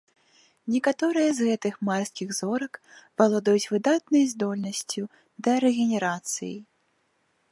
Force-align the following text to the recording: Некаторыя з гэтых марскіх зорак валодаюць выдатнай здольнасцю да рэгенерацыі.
Некаторыя 0.75 1.33
з 1.39 1.49
гэтых 1.49 1.75
марскіх 1.89 2.29
зорак 2.39 2.73
валодаюць 3.23 3.69
выдатнай 3.75 4.23
здольнасцю 4.33 5.03
да 5.49 5.57
рэгенерацыі. 5.65 6.53